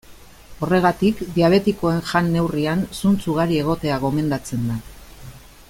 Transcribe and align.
Horregatik, 0.65 1.19
diabetikoen 1.35 1.99
jan-neurrian 2.13 2.81
zuntz 3.01 3.21
ugari 3.35 3.61
egotea 3.65 3.99
gomendatzen 4.07 4.69
da. 4.73 4.83